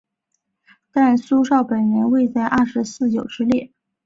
[0.91, 3.71] 但苏绍本人未在二十四友之列。